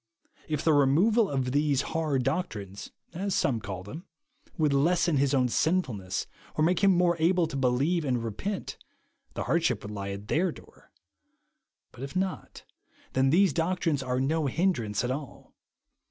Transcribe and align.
If 0.47 0.63
the 0.63 0.73
removal 0.73 1.29
of 1.29 1.51
these" 1.51 1.81
hard 1.83 2.25
THE 2.25 2.31
WANT 2.31 2.45
OF 2.47 2.49
POWER 2.49 2.49
TO 2.49 2.57
BELIEVE. 2.57 2.91
151 3.11 3.21
doctnri(3s" 3.21 3.25
(as 3.27 3.35
some 3.35 3.59
call 3.61 3.83
them) 3.83 4.05
would 4.57 4.73
lessen 4.73 5.17
his 5.17 5.33
own 5.35 5.47
shifulness, 5.47 6.25
or 6.55 6.63
make 6.63 6.79
him 6.83 6.89
more 6.89 7.15
able 7.19 7.45
to 7.45 7.55
believe 7.55 8.03
and 8.03 8.23
repent, 8.23 8.77
the 9.35 9.43
hardship 9.43 9.83
would 9.83 9.91
lie 9.91 10.09
at 10.09 10.27
their 10.27 10.51
door; 10.51 10.91
but 11.91 12.01
if 12.01 12.15
not, 12.15 12.63
then 13.13 13.29
these 13.29 13.53
doctrines 13.53 14.01
are 14.01 14.19
no 14.19 14.47
hindrance 14.47 15.03
at 15.03 15.11
all. 15.11 15.53